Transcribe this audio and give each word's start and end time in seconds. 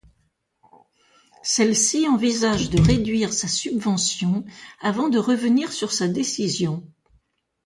Celle-ci 1.43 2.07
envisage 2.07 2.71
de 2.71 2.81
réduire 2.81 3.33
sa 3.33 3.47
subvention 3.47 4.43
avant 4.79 5.09
de 5.09 5.19
revenir 5.19 5.71
sur 5.71 5.91
sa 5.93 6.07
décision. 6.07 6.83